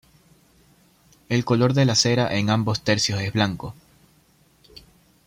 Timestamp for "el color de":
1.29-1.85